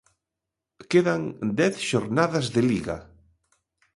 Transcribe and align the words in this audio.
Quedan 0.91 1.23
dez 1.59 1.75
xornadas 1.89 2.45
de 2.55 2.61
Liga. 2.69 2.97